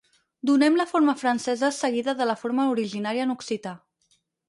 Donem 0.49 0.77
la 0.79 0.87
forma 0.91 1.15
francesa 1.19 1.71
seguida 1.81 2.17
de 2.23 2.29
la 2.31 2.39
forma 2.47 2.69
originària 2.75 3.31
en 3.31 3.39
occità. 3.39 3.79